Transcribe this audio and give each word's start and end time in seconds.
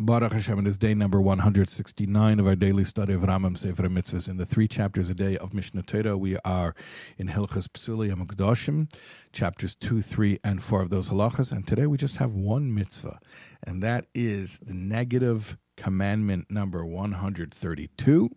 Baruch 0.00 0.32
Hashem, 0.32 0.60
it 0.60 0.66
is 0.68 0.78
day 0.78 0.94
number 0.94 1.20
169 1.20 2.38
of 2.38 2.46
our 2.46 2.54
daily 2.54 2.84
study 2.84 3.14
of 3.14 3.22
Rambam 3.22 3.58
Sefer 3.58 3.88
Mitzvahs. 3.88 4.28
In 4.28 4.36
the 4.36 4.46
three 4.46 4.68
chapters 4.68 5.10
a 5.10 5.14
day 5.14 5.36
of 5.36 5.50
Mishneh 5.50 5.84
Torah, 5.84 6.16
we 6.16 6.36
are 6.44 6.76
in 7.16 7.26
Hilchas 7.26 7.66
Psuli 7.66 8.14
Hamukdoshim, 8.14 8.88
chapters 9.32 9.74
2, 9.74 10.00
3, 10.00 10.38
and 10.44 10.62
4 10.62 10.82
of 10.82 10.90
those 10.90 11.08
halachas. 11.08 11.50
And 11.50 11.66
today 11.66 11.88
we 11.88 11.96
just 11.96 12.18
have 12.18 12.32
one 12.32 12.72
mitzvah, 12.72 13.18
and 13.64 13.82
that 13.82 14.06
is 14.14 14.60
the 14.60 14.72
negative 14.72 15.58
commandment 15.76 16.48
number 16.48 16.86
132, 16.86 18.30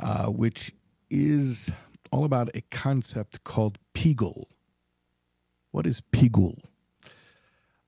uh, 0.00 0.26
which 0.26 0.72
is 1.10 1.70
all 2.10 2.24
about 2.24 2.50
a 2.56 2.62
concept 2.72 3.44
called 3.44 3.78
pigul. 3.94 4.46
What 5.70 5.86
is 5.86 6.00
pigul? 6.00 6.58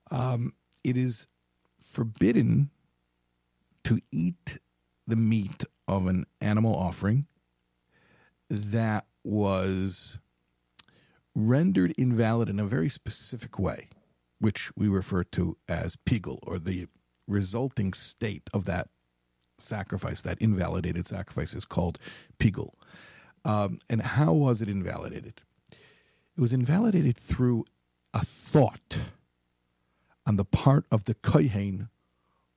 Um, 0.09 0.53
it 0.85 0.95
is 0.95 1.27
forbidden 1.91 2.69
to 3.83 3.99
eat 4.11 4.57
the 5.07 5.15
meat 5.15 5.65
of 5.87 6.07
an 6.07 6.25
animal 6.39 6.75
offering 6.75 7.25
that 8.49 9.05
was 9.23 10.19
rendered 11.35 11.93
invalid 11.97 12.49
in 12.49 12.59
a 12.59 12.65
very 12.65 12.89
specific 12.89 13.57
way, 13.57 13.89
which 14.39 14.71
we 14.75 14.87
refer 14.87 15.23
to 15.23 15.57
as 15.67 15.95
pigul, 15.95 16.39
or 16.43 16.59
the 16.59 16.87
resulting 17.27 17.93
state 17.93 18.49
of 18.53 18.65
that 18.65 18.89
sacrifice, 19.57 20.21
that 20.21 20.41
invalidated 20.41 21.07
sacrifice, 21.07 21.53
is 21.53 21.65
called 21.65 21.97
pigul. 22.39 22.73
Um, 23.45 23.79
and 23.89 24.01
how 24.01 24.33
was 24.33 24.61
it 24.61 24.69
invalidated? 24.69 25.41
It 25.71 26.41
was 26.41 26.53
invalidated 26.53 27.17
through 27.17 27.65
a 28.13 28.23
thought 28.23 28.97
on 30.25 30.35
the 30.35 30.45
part 30.45 30.85
of 30.91 31.05
the 31.05 31.13
kohen 31.13 31.89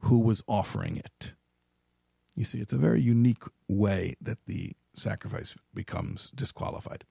who 0.00 0.18
was 0.18 0.42
offering 0.46 0.96
it. 0.96 1.32
You 2.36 2.44
see, 2.44 2.58
it's 2.58 2.72
a 2.72 2.78
very 2.78 3.00
unique 3.00 3.44
way 3.68 4.14
that 4.20 4.38
the 4.46 4.72
sacrifice 4.94 5.54
becomes 5.72 6.30
disqualified. 6.34 7.04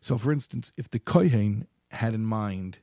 So, 0.00 0.16
for 0.16 0.32
instance, 0.32 0.72
if 0.76 0.90
the 0.90 0.98
kohen 0.98 1.66
had 1.90 2.14
in 2.14 2.24
mind 2.24 2.78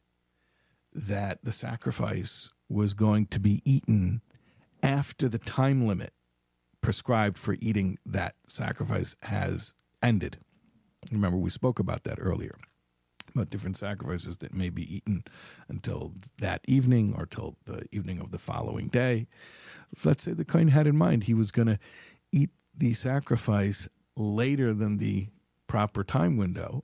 that 0.93 1.43
the 1.43 1.51
sacrifice 1.51 2.51
was 2.67 2.93
going 2.93 3.25
to 3.27 3.39
be 3.39 3.61
eaten 3.65 4.21
after 4.83 5.27
the 5.27 5.39
time 5.39 5.87
limit 5.87 6.13
prescribed 6.81 7.37
for 7.37 7.55
eating 7.59 7.97
that 8.05 8.35
sacrifice 8.47 9.15
has 9.23 9.73
ended. 10.01 10.37
Remember, 11.11 11.37
we 11.37 11.49
spoke 11.49 11.79
about 11.79 12.03
that 12.05 12.19
earlier 12.21 12.51
about 13.39 13.49
different 13.49 13.77
sacrifices 13.77 14.37
that 14.37 14.53
may 14.53 14.69
be 14.69 14.95
eaten 14.95 15.23
until 15.69 16.13
that 16.39 16.61
evening 16.67 17.15
or 17.17 17.25
till 17.25 17.55
the 17.63 17.83
evening 17.91 18.19
of 18.19 18.31
the 18.31 18.37
following 18.37 18.87
day. 18.87 19.27
So 19.95 20.09
let's 20.09 20.23
say 20.23 20.33
the 20.33 20.43
Kohen 20.43 20.67
had 20.67 20.87
in 20.87 20.97
mind 20.97 21.23
he 21.23 21.33
was 21.33 21.51
going 21.51 21.69
to 21.69 21.79
eat 22.33 22.49
the 22.75 22.93
sacrifice 22.93 23.87
later 24.17 24.73
than 24.73 24.97
the 24.97 25.29
proper 25.67 26.03
time 26.03 26.35
window. 26.35 26.83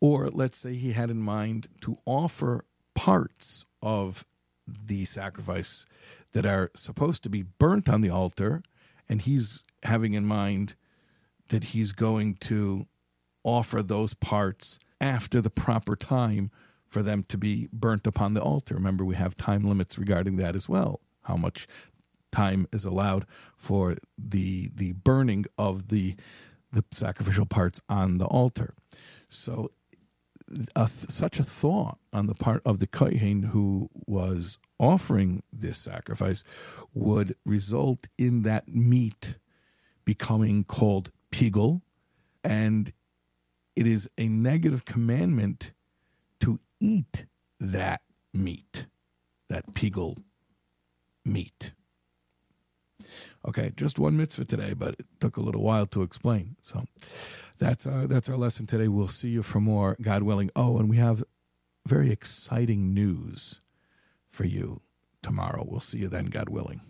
Or 0.00 0.28
let's 0.28 0.58
say 0.58 0.74
he 0.74 0.92
had 0.92 1.08
in 1.08 1.20
mind 1.20 1.68
to 1.82 1.96
offer 2.04 2.64
parts 2.94 3.64
of 3.80 4.24
the 4.66 5.04
sacrifice 5.04 5.86
that 6.32 6.44
are 6.44 6.70
supposed 6.74 7.22
to 7.22 7.28
be 7.28 7.42
burnt 7.42 7.88
on 7.88 8.00
the 8.00 8.10
altar, 8.10 8.62
and 9.08 9.22
he's 9.22 9.62
having 9.84 10.14
in 10.14 10.26
mind 10.26 10.74
that 11.48 11.64
he's 11.64 11.92
going 11.92 12.34
to 12.34 12.86
offer 13.44 13.82
those 13.82 14.12
parts 14.14 14.80
after 15.00 15.40
the 15.40 15.50
proper 15.50 15.96
time 15.96 16.50
for 16.88 17.02
them 17.02 17.24
to 17.28 17.36
be 17.36 17.68
burnt 17.72 18.06
upon 18.06 18.34
the 18.34 18.42
altar. 18.42 18.74
Remember, 18.74 19.04
we 19.04 19.16
have 19.16 19.36
time 19.36 19.64
limits 19.64 19.98
regarding 19.98 20.36
that 20.36 20.54
as 20.54 20.68
well. 20.68 21.00
How 21.22 21.36
much 21.36 21.66
time 22.32 22.66
is 22.72 22.84
allowed 22.84 23.26
for 23.56 23.96
the 24.18 24.70
the 24.74 24.92
burning 24.92 25.46
of 25.56 25.88
the 25.88 26.14
the 26.72 26.84
sacrificial 26.92 27.46
parts 27.46 27.80
on 27.88 28.18
the 28.18 28.26
altar. 28.26 28.74
So, 29.28 29.70
a, 30.74 30.86
such 30.86 31.40
a 31.40 31.44
thought 31.44 31.98
on 32.12 32.26
the 32.26 32.34
part 32.34 32.62
of 32.64 32.78
the 32.78 32.86
kohen 32.86 33.44
who 33.44 33.88
was 34.06 34.58
offering 34.78 35.42
this 35.52 35.78
sacrifice 35.78 36.44
would 36.94 37.34
result 37.44 38.06
in 38.18 38.42
that 38.42 38.68
meat 38.68 39.38
becoming 40.04 40.62
called 40.64 41.10
pigul, 41.32 41.80
and 42.44 42.92
it 43.76 43.86
is 43.86 44.08
a 44.18 44.28
negative 44.28 44.84
commandment 44.84 45.72
to 46.40 46.58
eat 46.80 47.26
that 47.60 48.00
meat, 48.32 48.86
that 49.48 49.72
pigul 49.74 50.16
meat. 51.24 51.72
Okay, 53.46 53.72
just 53.76 53.98
one 53.98 54.16
mitzvah 54.16 54.46
today, 54.46 54.72
but 54.72 54.96
it 54.98 55.06
took 55.20 55.36
a 55.36 55.42
little 55.42 55.62
while 55.62 55.86
to 55.86 56.02
explain. 56.02 56.56
So 56.62 56.84
that's 57.58 57.86
our, 57.86 58.06
that's 58.06 58.28
our 58.28 58.36
lesson 58.36 58.66
today. 58.66 58.88
We'll 58.88 59.08
see 59.08 59.28
you 59.28 59.42
for 59.42 59.60
more, 59.60 59.96
God 60.00 60.22
willing. 60.22 60.50
Oh, 60.56 60.78
and 60.78 60.90
we 60.90 60.96
have 60.96 61.22
very 61.86 62.10
exciting 62.10 62.92
news 62.92 63.60
for 64.28 64.44
you 64.44 64.80
tomorrow. 65.22 65.64
We'll 65.66 65.80
see 65.80 65.98
you 65.98 66.08
then, 66.08 66.26
God 66.26 66.48
willing. 66.48 66.80